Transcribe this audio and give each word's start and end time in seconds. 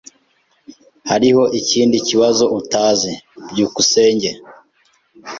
Hariho 1.09 1.43
ikindi 1.59 1.97
kibazo 2.07 2.43
utazi. 2.59 3.13
byukusenge 3.49 4.29